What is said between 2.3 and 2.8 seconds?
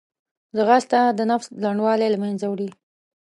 وړي